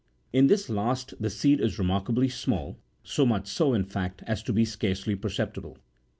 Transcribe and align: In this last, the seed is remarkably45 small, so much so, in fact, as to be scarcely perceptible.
In 0.33 0.47
this 0.47 0.67
last, 0.67 1.13
the 1.19 1.29
seed 1.29 1.59
is 1.59 1.77
remarkably45 1.77 2.31
small, 2.31 2.79
so 3.03 3.23
much 3.23 3.47
so, 3.47 3.75
in 3.75 3.83
fact, 3.83 4.23
as 4.25 4.41
to 4.41 4.51
be 4.51 4.65
scarcely 4.65 5.15
perceptible. 5.15 5.77